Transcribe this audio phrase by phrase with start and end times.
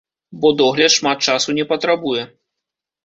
[0.39, 2.23] Бо догляд шмат часу не патрабуе.